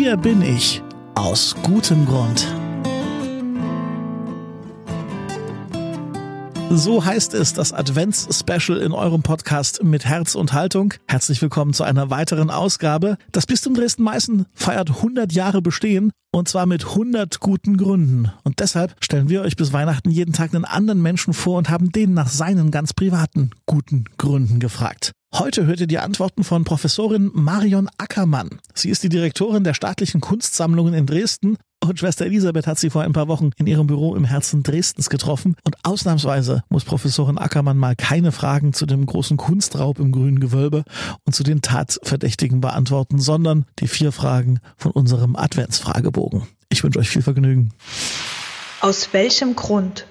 Hier 0.00 0.16
bin 0.16 0.42
ich. 0.42 0.80
Aus 1.16 1.56
gutem 1.64 2.06
Grund. 2.06 2.46
So 6.70 7.04
heißt 7.04 7.34
es 7.34 7.52
das 7.52 7.72
Advents-Special 7.72 8.78
in 8.78 8.92
eurem 8.92 9.22
Podcast 9.24 9.82
mit 9.82 10.04
Herz 10.04 10.36
und 10.36 10.52
Haltung. 10.52 10.94
Herzlich 11.08 11.42
willkommen 11.42 11.72
zu 11.72 11.82
einer 11.82 12.10
weiteren 12.10 12.48
Ausgabe. 12.48 13.18
Das 13.32 13.46
Bistum 13.46 13.74
Dresden-Meißen 13.74 14.46
feiert 14.54 14.88
100 14.88 15.32
Jahre 15.32 15.62
Bestehen 15.62 16.12
und 16.30 16.46
zwar 16.46 16.66
mit 16.66 16.84
100 16.84 17.40
guten 17.40 17.76
Gründen. 17.76 18.30
Und 18.44 18.60
deshalb 18.60 18.94
stellen 19.00 19.28
wir 19.28 19.42
euch 19.42 19.56
bis 19.56 19.72
Weihnachten 19.72 20.10
jeden 20.10 20.32
Tag 20.32 20.54
einen 20.54 20.64
anderen 20.64 21.02
Menschen 21.02 21.34
vor 21.34 21.58
und 21.58 21.70
haben 21.70 21.90
den 21.90 22.14
nach 22.14 22.28
seinen 22.28 22.70
ganz 22.70 22.94
privaten 22.94 23.50
guten 23.66 24.04
Gründen 24.16 24.60
gefragt. 24.60 25.10
Heute 25.34 25.66
hört 25.66 25.80
ihr 25.80 25.86
die 25.86 25.98
Antworten 25.98 26.42
von 26.42 26.64
Professorin 26.64 27.30
Marion 27.34 27.88
Ackermann. 27.98 28.60
Sie 28.74 28.88
ist 28.88 29.02
die 29.02 29.10
Direktorin 29.10 29.62
der 29.62 29.74
staatlichen 29.74 30.20
Kunstsammlungen 30.20 30.94
in 30.94 31.06
Dresden 31.06 31.58
und 31.84 31.98
Schwester 31.98 32.26
Elisabeth 32.26 32.66
hat 32.66 32.78
sie 32.78 32.90
vor 32.90 33.02
ein 33.02 33.12
paar 33.12 33.28
Wochen 33.28 33.50
in 33.56 33.66
ihrem 33.66 33.86
Büro 33.86 34.16
im 34.16 34.24
Herzen 34.24 34.62
Dresdens 34.62 35.10
getroffen. 35.10 35.54
Und 35.64 35.76
ausnahmsweise 35.84 36.62
muss 36.70 36.84
Professorin 36.84 37.38
Ackermann 37.38 37.76
mal 37.76 37.94
keine 37.94 38.32
Fragen 38.32 38.72
zu 38.72 38.84
dem 38.84 39.06
großen 39.06 39.36
Kunstraub 39.36 39.98
im 39.98 40.12
grünen 40.12 40.40
Gewölbe 40.40 40.84
und 41.24 41.34
zu 41.34 41.44
den 41.44 41.62
Tatverdächtigen 41.62 42.60
beantworten, 42.60 43.20
sondern 43.20 43.64
die 43.78 43.88
vier 43.88 44.12
Fragen 44.12 44.60
von 44.76 44.92
unserem 44.92 45.36
Adventsfragebogen. 45.36 46.48
Ich 46.68 46.82
wünsche 46.82 46.98
euch 46.98 47.10
viel 47.10 47.22
Vergnügen. 47.22 47.72
Aus 48.80 49.10
welchem 49.12 49.54
Grund 49.54 50.06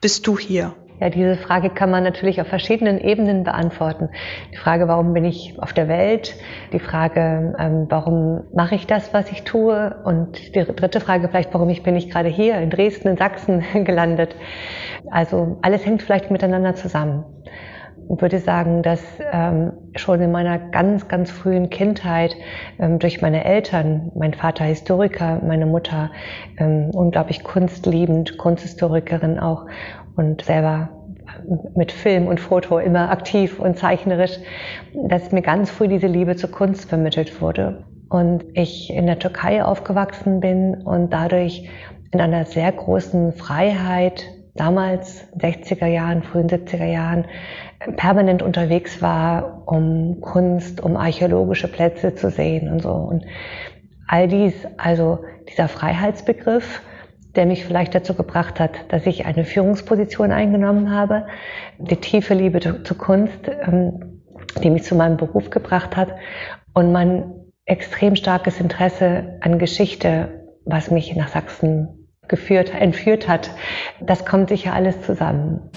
bist 0.00 0.26
du 0.26 0.38
hier? 0.38 0.74
Ja, 1.02 1.10
diese 1.10 1.34
Frage 1.34 1.68
kann 1.68 1.90
man 1.90 2.04
natürlich 2.04 2.40
auf 2.40 2.46
verschiedenen 2.46 3.00
Ebenen 3.00 3.42
beantworten. 3.42 4.10
Die 4.52 4.56
Frage, 4.56 4.86
warum 4.86 5.14
bin 5.14 5.24
ich 5.24 5.60
auf 5.60 5.72
der 5.72 5.88
Welt? 5.88 6.36
Die 6.72 6.78
Frage, 6.78 7.56
ähm, 7.58 7.86
warum 7.88 8.44
mache 8.54 8.76
ich 8.76 8.86
das, 8.86 9.12
was 9.12 9.32
ich 9.32 9.42
tue? 9.42 9.96
Und 10.04 10.54
die 10.54 10.60
dritte 10.60 11.00
Frage 11.00 11.28
vielleicht, 11.28 11.52
warum 11.54 11.70
ich 11.70 11.82
bin 11.82 11.96
ich 11.96 12.08
gerade 12.08 12.28
hier 12.28 12.56
in 12.58 12.70
Dresden, 12.70 13.08
in 13.08 13.16
Sachsen 13.16 13.64
gelandet? 13.84 14.36
Also 15.10 15.58
alles 15.62 15.84
hängt 15.84 16.02
vielleicht 16.02 16.30
miteinander 16.30 16.76
zusammen. 16.76 17.24
Ich 18.08 18.20
würde 18.20 18.38
sagen, 18.38 18.82
dass 18.82 19.02
ähm, 19.32 19.72
schon 19.96 20.20
in 20.20 20.30
meiner 20.30 20.58
ganz, 20.58 21.08
ganz 21.08 21.30
frühen 21.30 21.70
Kindheit 21.70 22.36
ähm, 22.78 22.98
durch 22.98 23.22
meine 23.22 23.44
Eltern, 23.44 24.12
mein 24.14 24.34
Vater 24.34 24.64
Historiker, 24.64 25.40
meine 25.44 25.66
Mutter 25.66 26.10
ähm, 26.58 26.90
unglaublich 26.92 27.42
kunstliebend, 27.42 28.38
Kunsthistorikerin 28.38 29.38
auch 29.38 29.66
und 30.16 30.42
selber 30.42 30.90
mit 31.74 31.92
Film 31.92 32.26
und 32.26 32.40
Foto 32.40 32.78
immer 32.78 33.10
aktiv 33.10 33.58
und 33.58 33.78
zeichnerisch, 33.78 34.38
dass 34.94 35.32
mir 35.32 35.42
ganz 35.42 35.70
früh 35.70 35.88
diese 35.88 36.06
Liebe 36.06 36.36
zur 36.36 36.50
Kunst 36.50 36.88
vermittelt 36.88 37.40
wurde. 37.40 37.84
Und 38.08 38.44
ich 38.54 38.92
in 38.92 39.06
der 39.06 39.18
Türkei 39.18 39.64
aufgewachsen 39.64 40.40
bin 40.40 40.82
und 40.82 41.12
dadurch 41.12 41.68
in 42.12 42.20
einer 42.20 42.44
sehr 42.44 42.70
großen 42.70 43.32
Freiheit, 43.32 44.24
damals 44.54 45.26
60er 45.38 45.86
Jahren, 45.86 46.22
frühen 46.22 46.48
70er 46.48 46.84
Jahren, 46.84 47.24
permanent 47.96 48.42
unterwegs 48.42 49.00
war, 49.00 49.62
um 49.66 50.20
Kunst, 50.20 50.82
um 50.82 50.96
archäologische 50.96 51.68
Plätze 51.68 52.14
zu 52.14 52.30
sehen 52.30 52.70
und 52.70 52.80
so. 52.80 52.92
Und 52.92 53.24
all 54.06 54.28
dies, 54.28 54.54
also 54.76 55.20
dieser 55.48 55.68
Freiheitsbegriff, 55.68 56.82
der 57.34 57.46
mich 57.46 57.64
vielleicht 57.64 57.94
dazu 57.94 58.14
gebracht 58.14 58.60
hat, 58.60 58.92
dass 58.92 59.06
ich 59.06 59.26
eine 59.26 59.44
Führungsposition 59.44 60.32
eingenommen 60.32 60.90
habe, 60.90 61.26
die 61.78 61.96
tiefe 61.96 62.34
Liebe 62.34 62.82
zur 62.82 62.98
Kunst, 62.98 63.48
ähm, 63.48 64.22
die 64.62 64.70
mich 64.70 64.84
zu 64.84 64.94
meinem 64.94 65.16
Beruf 65.16 65.50
gebracht 65.50 65.96
hat 65.96 66.14
und 66.74 66.92
mein 66.92 67.32
extrem 67.64 68.16
starkes 68.16 68.60
Interesse 68.60 69.38
an 69.40 69.58
Geschichte, 69.58 70.46
was 70.64 70.90
mich 70.90 71.14
nach 71.16 71.28
Sachsen 71.28 72.08
geführt, 72.28 72.72
entführt 72.74 73.28
hat. 73.28 73.50
Das 74.00 74.24
kommt 74.24 74.48
sicher 74.48 74.72
alles 74.72 75.02
zusammen. 75.02 75.70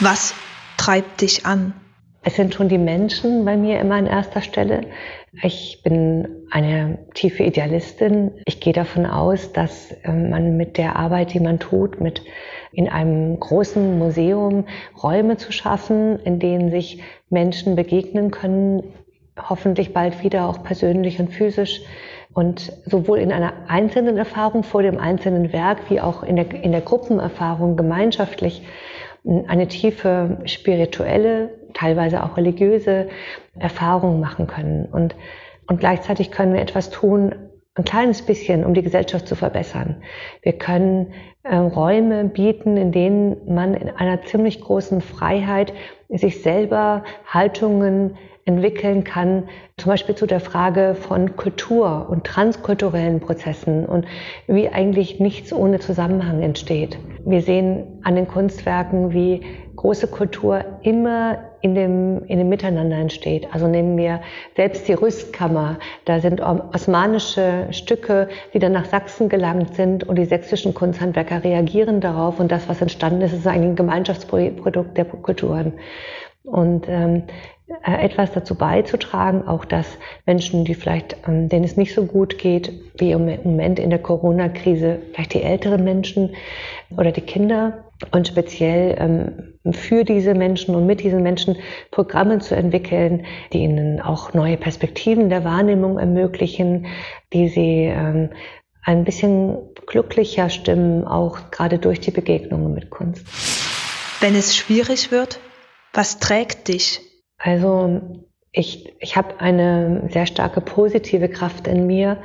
Was 0.00 0.34
treibt 0.76 1.20
dich 1.20 1.46
an? 1.46 1.74
Es 2.22 2.36
sind 2.36 2.54
schon 2.54 2.68
die 2.68 2.78
Menschen 2.78 3.46
bei 3.46 3.56
mir 3.56 3.80
immer 3.80 3.94
an 3.94 4.06
erster 4.06 4.42
Stelle. 4.42 4.82
Ich 5.42 5.80
bin 5.82 6.28
eine 6.50 6.98
tiefe 7.14 7.44
Idealistin. 7.44 8.32
Ich 8.44 8.60
gehe 8.60 8.74
davon 8.74 9.06
aus, 9.06 9.52
dass 9.52 9.94
ähm, 10.04 10.28
man 10.28 10.56
mit 10.58 10.76
der 10.76 10.96
Arbeit, 10.96 11.32
die 11.32 11.40
man 11.40 11.58
tut, 11.58 12.00
mit 12.00 12.22
in 12.72 12.88
einem 12.88 13.40
großen 13.40 13.98
Museum 13.98 14.66
Räume 15.02 15.38
zu 15.38 15.50
schaffen, 15.50 16.18
in 16.20 16.38
denen 16.38 16.70
sich 16.70 17.02
Menschen 17.30 17.74
begegnen 17.74 18.30
können, 18.30 18.82
hoffentlich 19.48 19.94
bald 19.94 20.22
wieder 20.22 20.46
auch 20.46 20.62
persönlich 20.62 21.20
und 21.20 21.32
physisch. 21.32 21.80
Und 22.34 22.72
sowohl 22.84 23.18
in 23.18 23.32
einer 23.32 23.54
einzelnen 23.68 24.18
Erfahrung 24.18 24.62
vor 24.62 24.82
dem 24.82 24.98
einzelnen 24.98 25.54
Werk 25.54 25.90
wie 25.90 26.00
auch 26.00 26.22
in 26.22 26.36
der, 26.36 26.52
in 26.52 26.72
der 26.72 26.82
Gruppenerfahrung 26.82 27.76
gemeinschaftlich 27.76 28.62
eine 29.24 29.68
tiefe 29.68 30.38
spirituelle 30.44 31.59
teilweise 31.74 32.22
auch 32.22 32.36
religiöse 32.36 33.08
Erfahrungen 33.58 34.20
machen 34.20 34.46
können. 34.46 34.86
Und, 34.86 35.14
und 35.66 35.80
gleichzeitig 35.80 36.30
können 36.30 36.54
wir 36.54 36.60
etwas 36.60 36.90
tun, 36.90 37.34
ein 37.74 37.84
kleines 37.84 38.22
bisschen, 38.22 38.64
um 38.64 38.74
die 38.74 38.82
Gesellschaft 38.82 39.28
zu 39.28 39.36
verbessern. 39.36 40.02
Wir 40.42 40.52
können 40.52 41.12
äh, 41.44 41.56
Räume 41.56 42.24
bieten, 42.24 42.76
in 42.76 42.92
denen 42.92 43.36
man 43.52 43.74
in 43.74 43.88
einer 43.90 44.22
ziemlich 44.22 44.60
großen 44.60 45.00
Freiheit 45.00 45.72
sich 46.08 46.42
selber 46.42 47.04
Haltungen 47.26 48.16
entwickeln 48.50 49.04
kann, 49.04 49.44
zum 49.76 49.90
Beispiel 49.90 50.14
zu 50.14 50.26
der 50.26 50.40
Frage 50.40 50.94
von 50.94 51.36
Kultur 51.36 52.06
und 52.10 52.24
transkulturellen 52.24 53.20
Prozessen 53.20 53.86
und 53.86 54.06
wie 54.46 54.68
eigentlich 54.68 55.20
nichts 55.20 55.52
ohne 55.52 55.78
Zusammenhang 55.78 56.42
entsteht. 56.42 56.98
Wir 57.24 57.42
sehen 57.42 58.00
an 58.02 58.16
den 58.16 58.26
Kunstwerken, 58.26 59.12
wie 59.12 59.42
große 59.76 60.08
Kultur 60.08 60.64
immer 60.82 61.38
in 61.62 61.74
dem, 61.74 62.24
in 62.26 62.38
dem 62.38 62.48
Miteinander 62.48 62.96
entsteht. 62.96 63.48
Also 63.52 63.66
nehmen 63.66 63.96
wir 63.96 64.20
selbst 64.56 64.88
die 64.88 64.94
Rüstkammer. 64.94 65.78
Da 66.04 66.20
sind 66.20 66.40
osmanische 66.40 67.68
Stücke, 67.70 68.28
die 68.52 68.58
dann 68.58 68.72
nach 68.72 68.86
Sachsen 68.86 69.28
gelangt 69.28 69.74
sind 69.74 70.04
und 70.04 70.16
die 70.16 70.24
sächsischen 70.24 70.74
Kunsthandwerker 70.74 71.44
reagieren 71.44 72.00
darauf 72.00 72.40
und 72.40 72.50
das, 72.50 72.68
was 72.68 72.82
entstanden 72.82 73.22
ist, 73.22 73.32
ist 73.32 73.46
ein 73.46 73.76
Gemeinschaftsprodukt 73.76 74.96
der 74.96 75.04
Kulturen. 75.04 75.74
Und 76.50 76.86
ähm, 76.88 77.24
äh, 77.84 78.04
etwas 78.04 78.32
dazu 78.32 78.56
beizutragen, 78.56 79.46
auch 79.46 79.64
dass 79.64 79.86
Menschen, 80.26 80.64
die 80.64 80.74
vielleicht, 80.74 81.16
ähm, 81.28 81.48
denen 81.48 81.64
es 81.64 81.76
nicht 81.76 81.94
so 81.94 82.04
gut 82.04 82.36
geht, 82.36 82.72
wie 82.98 83.12
im 83.12 83.26
Moment 83.44 83.78
in 83.78 83.90
der 83.90 84.00
Corona-Krise, 84.00 84.98
vielleicht 85.12 85.34
die 85.34 85.42
älteren 85.42 85.84
Menschen 85.84 86.34
oder 86.96 87.12
die 87.12 87.20
Kinder 87.20 87.84
und 88.10 88.26
speziell 88.26 88.96
ähm, 88.98 89.72
für 89.72 90.02
diese 90.02 90.34
Menschen 90.34 90.74
und 90.74 90.86
mit 90.86 91.00
diesen 91.00 91.22
Menschen 91.22 91.56
Programme 91.92 92.40
zu 92.40 92.56
entwickeln, 92.56 93.24
die 93.52 93.58
ihnen 93.58 94.00
auch 94.00 94.34
neue 94.34 94.56
Perspektiven 94.56 95.30
der 95.30 95.44
Wahrnehmung 95.44 95.98
ermöglichen, 95.98 96.86
die 97.32 97.48
sie 97.48 97.84
ähm, 97.84 98.30
ein 98.82 99.04
bisschen 99.04 99.58
glücklicher 99.86 100.50
stimmen, 100.50 101.06
auch 101.06 101.52
gerade 101.52 101.78
durch 101.78 102.00
die 102.00 102.10
Begegnungen 102.10 102.74
mit 102.74 102.90
Kunst. 102.90 103.24
Wenn 104.20 104.34
es 104.34 104.56
schwierig 104.56 105.12
wird, 105.12 105.38
was 105.92 106.18
trägt 106.18 106.68
dich? 106.68 107.00
Also 107.38 108.00
ich, 108.52 108.94
ich 109.00 109.16
habe 109.16 109.40
eine 109.40 110.08
sehr 110.12 110.26
starke 110.26 110.60
positive 110.60 111.28
Kraft 111.28 111.66
in 111.66 111.86
mir, 111.86 112.18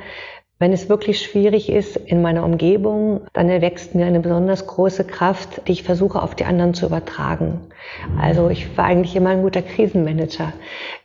wenn 0.58 0.72
es 0.72 0.88
wirklich 0.88 1.20
schwierig 1.20 1.68
ist 1.68 1.96
in 1.96 2.22
meiner 2.22 2.42
Umgebung, 2.42 3.26
dann 3.34 3.50
erwächst 3.50 3.94
mir 3.94 4.06
eine 4.06 4.20
besonders 4.20 4.66
große 4.66 5.04
Kraft, 5.04 5.68
die 5.68 5.72
ich 5.72 5.82
versuche 5.82 6.22
auf 6.22 6.34
die 6.34 6.46
anderen 6.46 6.72
zu 6.72 6.86
übertragen. 6.86 7.60
Also 8.18 8.48
ich 8.48 8.74
war 8.76 8.86
eigentlich 8.86 9.14
immer 9.16 9.30
ein 9.30 9.42
guter 9.42 9.60
Krisenmanager, 9.60 10.54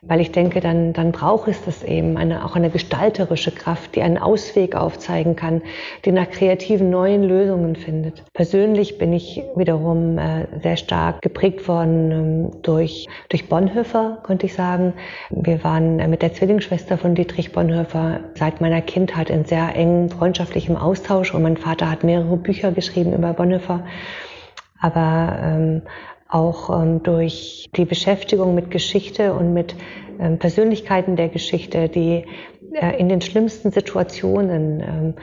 weil 0.03 0.19
ich 0.19 0.31
denke, 0.31 0.61
dann, 0.61 0.93
dann 0.93 1.11
braucht 1.11 1.47
es 1.47 1.63
das 1.63 1.83
eben, 1.83 2.17
eine, 2.17 2.43
auch 2.43 2.55
eine 2.55 2.71
gestalterische 2.71 3.51
Kraft, 3.51 3.95
die 3.95 4.01
einen 4.01 4.17
Ausweg 4.17 4.75
aufzeigen 4.75 5.35
kann, 5.35 5.61
die 6.05 6.11
nach 6.11 6.27
kreativen 6.27 6.89
neuen 6.89 7.21
Lösungen 7.23 7.75
findet. 7.75 8.23
Persönlich 8.33 8.97
bin 8.97 9.13
ich 9.13 9.43
wiederum 9.55 10.17
äh, 10.17 10.47
sehr 10.63 10.77
stark 10.77 11.21
geprägt 11.21 11.67
worden 11.67 12.11
ähm, 12.11 12.61
durch, 12.63 13.07
durch 13.29 13.47
Bonhoeffer, 13.47 14.17
könnte 14.23 14.47
ich 14.47 14.55
sagen. 14.55 14.93
Wir 15.29 15.63
waren 15.63 15.99
äh, 15.99 16.07
mit 16.07 16.23
der 16.23 16.33
Zwillingsschwester 16.33 16.97
von 16.97 17.13
Dietrich 17.13 17.51
Bonhoeffer 17.51 18.21
seit 18.33 18.59
meiner 18.59 18.81
Kindheit 18.81 19.29
in 19.29 19.45
sehr 19.45 19.75
engem 19.75 20.09
freundschaftlichem 20.09 20.77
Austausch 20.77 21.31
und 21.31 21.43
mein 21.43 21.57
Vater 21.57 21.91
hat 21.91 22.03
mehrere 22.03 22.37
Bücher 22.37 22.71
geschrieben 22.71 23.13
über 23.13 23.33
Bonhoeffer. 23.33 23.85
Aber 24.79 25.37
ähm, 25.43 25.83
auch 26.31 26.69
ähm, 26.69 27.03
durch 27.03 27.69
die 27.75 27.85
Beschäftigung 27.85 28.55
mit 28.55 28.71
Geschichte 28.71 29.33
und 29.33 29.53
mit 29.53 29.75
ähm, 30.19 30.39
Persönlichkeiten 30.39 31.15
der 31.15 31.29
Geschichte, 31.29 31.89
die 31.89 32.25
äh, 32.73 32.97
in 32.97 33.09
den 33.09 33.21
schlimmsten 33.21 33.71
Situationen, 33.71 34.81
ähm, 34.81 35.13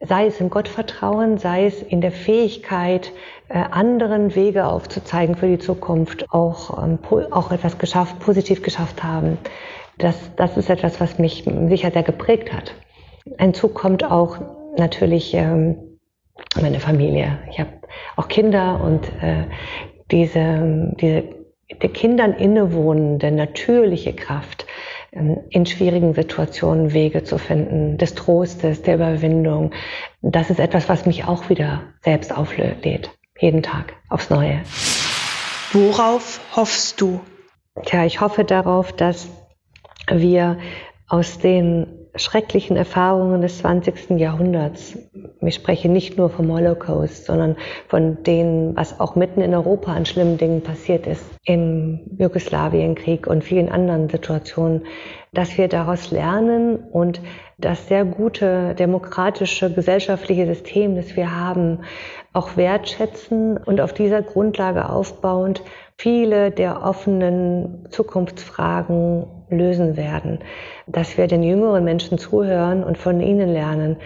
sei 0.00 0.26
es 0.26 0.40
im 0.40 0.50
Gottvertrauen, 0.50 1.38
sei 1.38 1.66
es 1.66 1.82
in 1.82 2.00
der 2.00 2.12
Fähigkeit, 2.12 3.12
äh, 3.48 3.58
anderen 3.58 4.34
Wege 4.34 4.66
aufzuzeigen 4.66 5.34
für 5.34 5.48
die 5.48 5.58
Zukunft, 5.58 6.26
auch, 6.30 6.82
ähm, 6.82 6.98
auch 7.30 7.50
etwas 7.50 7.78
geschafft, 7.78 8.18
positiv 8.20 8.62
geschafft 8.62 9.02
haben. 9.02 9.38
Das, 9.96 10.16
das 10.36 10.56
ist 10.56 10.70
etwas, 10.70 11.00
was 11.00 11.18
mich 11.18 11.44
sicher 11.68 11.90
sehr 11.90 12.04
geprägt 12.04 12.52
hat. 12.52 12.74
Hinzu 13.38 13.68
kommt 13.68 14.04
auch 14.04 14.38
natürlich 14.76 15.34
ähm, 15.34 15.76
meine 16.60 16.78
Familie. 16.78 17.38
Ich 17.50 17.58
habe 17.58 17.70
auch 18.16 18.28
Kinder 18.28 18.80
und 18.82 19.08
äh, 19.22 19.44
diese, 20.10 20.94
diese 21.00 21.24
den 21.70 21.92
Kindern 21.92 22.32
innewohnende 22.32 23.30
natürliche 23.30 24.14
Kraft, 24.14 24.66
ähm, 25.12 25.38
in 25.50 25.66
schwierigen 25.66 26.14
Situationen 26.14 26.92
Wege 26.92 27.24
zu 27.24 27.38
finden, 27.38 27.98
des 27.98 28.14
Trostes, 28.14 28.82
der 28.82 28.96
Überwindung. 28.96 29.72
Das 30.22 30.50
ist 30.50 30.60
etwas, 30.60 30.88
was 30.88 31.06
mich 31.06 31.24
auch 31.24 31.48
wieder 31.48 31.82
selbst 32.02 32.36
auflädt, 32.36 33.10
jeden 33.38 33.62
Tag 33.62 33.94
aufs 34.08 34.30
Neue. 34.30 34.62
Worauf 35.72 36.40
hoffst 36.56 37.00
du? 37.00 37.20
Tja, 37.84 38.04
ich 38.04 38.20
hoffe 38.20 38.44
darauf, 38.44 38.92
dass 38.92 39.28
wir 40.10 40.58
aus 41.06 41.38
den 41.38 41.97
schrecklichen 42.18 42.76
Erfahrungen 42.76 43.40
des 43.40 43.58
20. 43.58 44.10
Jahrhunderts. 44.18 44.98
Ich 45.40 45.54
spreche 45.54 45.88
nicht 45.88 46.18
nur 46.18 46.30
vom 46.30 46.52
Holocaust, 46.52 47.24
sondern 47.24 47.56
von 47.88 48.22
dem, 48.24 48.76
was 48.76 49.00
auch 49.00 49.14
mitten 49.14 49.40
in 49.40 49.54
Europa 49.54 49.92
an 49.92 50.06
schlimmen 50.06 50.36
Dingen 50.36 50.62
passiert 50.62 51.06
ist, 51.06 51.24
im 51.44 52.00
Jugoslawienkrieg 52.18 53.26
und 53.26 53.44
vielen 53.44 53.68
anderen 53.68 54.08
Situationen, 54.08 54.82
dass 55.32 55.56
wir 55.58 55.68
daraus 55.68 56.10
lernen 56.10 56.76
und 56.76 57.20
das 57.58 57.88
sehr 57.88 58.04
gute 58.04 58.74
demokratische 58.74 59.72
gesellschaftliche 59.72 60.46
System, 60.46 60.96
das 60.96 61.16
wir 61.16 61.34
haben, 61.34 61.80
auch 62.32 62.56
wertschätzen 62.56 63.56
und 63.56 63.80
auf 63.80 63.92
dieser 63.92 64.22
Grundlage 64.22 64.88
aufbauend 64.88 65.62
viele 65.96 66.50
der 66.50 66.84
offenen 66.84 67.88
Zukunftsfragen 67.90 69.26
lösen 69.50 69.96
werden. 69.96 70.38
Dass 70.86 71.18
wir 71.18 71.26
den 71.26 71.42
jüngeren 71.42 71.84
Menschen 71.84 72.18
zuhören 72.18 72.84
und 72.84 72.98
von 72.98 73.20
ihnen 73.20 73.48
lernen. 73.48 73.96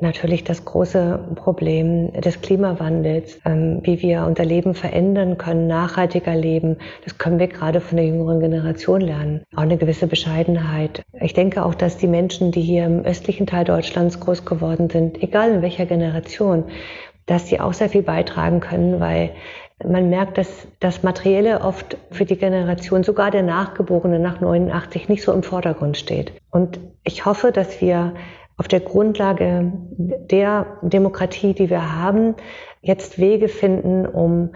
Natürlich 0.00 0.44
das 0.44 0.64
große 0.64 1.34
Problem 1.34 2.12
des 2.12 2.40
Klimawandels, 2.40 3.38
ähm, 3.44 3.80
wie 3.82 4.00
wir 4.00 4.24
unser 4.26 4.44
Leben 4.44 4.74
verändern 4.74 5.36
können, 5.36 5.66
nachhaltiger 5.66 6.34
leben. 6.34 6.78
Das 7.04 7.18
können 7.18 7.38
wir 7.38 7.48
gerade 7.48 7.80
von 7.80 7.96
der 7.96 8.06
jüngeren 8.06 8.40
Generation 8.40 9.00
lernen. 9.00 9.42
Auch 9.54 9.62
eine 9.62 9.76
gewisse 9.76 10.06
Bescheidenheit. 10.06 11.02
Ich 11.20 11.34
denke 11.34 11.64
auch, 11.64 11.74
dass 11.74 11.98
die 11.98 12.06
Menschen, 12.06 12.50
die 12.50 12.62
hier 12.62 12.86
im 12.86 13.04
östlichen 13.04 13.46
Teil 13.46 13.64
Deutschlands 13.64 14.20
groß 14.20 14.44
geworden 14.44 14.88
sind, 14.88 15.22
egal 15.22 15.50
in 15.50 15.62
welcher 15.62 15.86
Generation, 15.86 16.64
dass 17.26 17.48
sie 17.48 17.60
auch 17.60 17.74
sehr 17.74 17.90
viel 17.90 18.02
beitragen 18.02 18.60
können, 18.60 19.00
weil 19.00 19.30
man 19.84 20.10
merkt, 20.10 20.38
dass 20.38 20.66
das 20.80 21.02
Materielle 21.02 21.60
oft 21.60 21.96
für 22.10 22.24
die 22.24 22.36
Generation, 22.36 23.04
sogar 23.04 23.30
der 23.30 23.42
Nachgeborenen 23.42 24.20
nach 24.20 24.40
89, 24.40 25.08
nicht 25.08 25.22
so 25.22 25.32
im 25.32 25.42
Vordergrund 25.42 25.96
steht. 25.96 26.32
Und 26.50 26.80
ich 27.04 27.24
hoffe, 27.24 27.52
dass 27.52 27.80
wir 27.80 28.14
auf 28.56 28.66
der 28.66 28.80
Grundlage 28.80 29.72
der 29.96 30.66
Demokratie, 30.82 31.54
die 31.54 31.70
wir 31.70 31.94
haben, 31.96 32.34
jetzt 32.80 33.18
Wege 33.18 33.48
finden, 33.48 34.04
um 34.04 34.50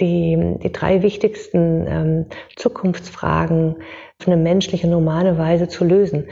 die, 0.00 0.56
die 0.60 0.72
drei 0.72 1.02
wichtigsten 1.02 1.86
ähm, 1.86 2.26
Zukunftsfragen 2.56 3.76
auf 4.20 4.26
eine 4.26 4.36
menschliche, 4.36 4.88
normale 4.88 5.38
Weise 5.38 5.68
zu 5.68 5.84
lösen. 5.84 6.26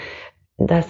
Das, 0.59 0.87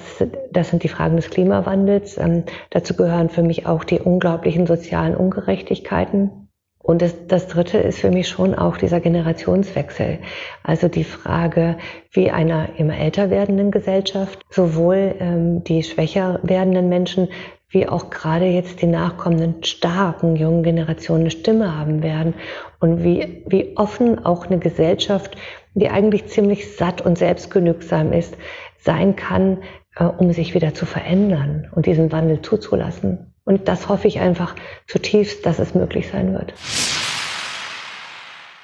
das 0.51 0.71
sind 0.71 0.83
die 0.83 0.89
Fragen 0.89 1.17
des 1.17 1.29
Klimawandels. 1.29 2.17
Ähm, 2.17 2.45
dazu 2.71 2.95
gehören 2.97 3.29
für 3.29 3.43
mich 3.43 3.67
auch 3.67 3.85
die 3.85 4.01
unglaublichen 4.01 4.67
sozialen 4.67 5.15
Ungerechtigkeiten, 5.15 6.42
und 6.83 7.01
das, 7.01 7.15
das 7.29 7.47
Dritte 7.47 7.79
ist 7.79 8.01
für 8.01 8.11
mich 8.11 8.29
schon 8.29 8.55
auch 8.55 8.77
dieser 8.77 9.01
Generationswechsel. 9.01 10.19
Also 10.63 10.89
die 10.89 11.05
Frage, 11.05 11.77
wie 12.11 12.31
einer 12.31 12.71
immer 12.79 12.99
älter 12.99 13.31
werdenden 13.31 13.71
Gesellschaft 13.71 14.41
sowohl 14.51 15.15
ähm, 15.21 15.65
die 15.65 15.83
schwächer 15.83 16.41
werdenden 16.43 16.89
Menschen 16.89 17.29
wie 17.73 17.89
auch 17.89 18.11
gerade 18.11 18.45
jetzt 18.45 18.83
die 18.83 18.87
nachkommenden 18.87 19.65
starken 19.65 20.37
jungen 20.37 20.63
Generationen 20.63 21.23
eine 21.23 21.31
Stimme 21.31 21.77
haben 21.77 22.03
werden 22.03 22.35
und 22.81 23.03
wie, 23.03 23.45
wie 23.47 23.77
offen 23.77 24.25
auch 24.25 24.47
eine 24.47 24.59
Gesellschaft, 24.59 25.37
die 25.75 25.89
eigentlich 25.89 26.27
ziemlich 26.27 26.77
satt 26.77 27.01
und 27.01 27.17
selbstgenügsam 27.17 28.13
ist, 28.13 28.37
sein 28.79 29.17
kann, 29.17 29.63
äh, 29.97 30.05
um 30.05 30.33
sich 30.33 30.55
wieder 30.55 30.75
zu 30.75 30.85
verändern 30.85 31.71
und 31.75 31.87
diesen 31.87 32.13
Wandel 32.13 32.43
zuzulassen. 32.43 33.32
Und 33.45 33.69
das 33.69 33.89
hoffe 33.89 34.09
ich 34.09 34.21
einfach 34.21 34.55
zutiefst, 34.87 35.45
dass 35.45 35.59
es 35.59 35.75
möglich 35.75 36.09
sein 36.11 36.33
wird. 36.33 36.55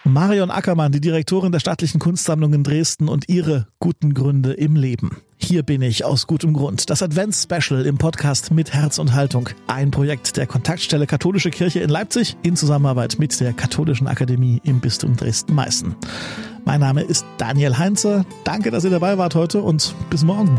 Marion 0.04 0.50
Ackermann, 0.50 0.90
die 0.90 1.00
Direktorin 1.00 1.52
der 1.52 1.60
Staatlichen 1.60 1.98
Kunstsammlung 2.00 2.54
in 2.54 2.64
Dresden 2.64 3.08
und 3.08 3.28
ihre 3.28 3.66
guten 3.78 4.14
Gründe 4.14 4.54
im 4.54 4.74
Leben. 4.74 5.18
Hier 5.36 5.62
bin 5.62 5.82
ich 5.82 6.04
aus 6.04 6.26
gutem 6.26 6.54
Grund. 6.54 6.88
Das 6.88 7.02
Advents-Special 7.02 7.84
im 7.84 7.98
Podcast 7.98 8.50
mit 8.50 8.72
Herz 8.72 8.98
und 8.98 9.12
Haltung. 9.14 9.50
Ein 9.66 9.90
Projekt 9.90 10.36
der 10.36 10.46
Kontaktstelle 10.46 11.06
Katholische 11.06 11.50
Kirche 11.50 11.80
in 11.80 11.90
Leipzig 11.90 12.36
in 12.42 12.56
Zusammenarbeit 12.56 13.18
mit 13.18 13.38
der 13.38 13.52
Katholischen 13.52 14.06
Akademie 14.06 14.60
im 14.64 14.80
Bistum 14.80 15.14
Dresden-Meißen. 15.14 15.94
Mein 16.64 16.80
Name 16.80 17.02
ist 17.02 17.26
Daniel 17.36 17.76
Heinze. 17.76 18.24
Danke, 18.44 18.70
dass 18.70 18.84
ihr 18.84 18.90
dabei 18.90 19.18
wart 19.18 19.34
heute 19.34 19.62
und 19.62 19.94
bis 20.10 20.24
morgen. 20.24 20.58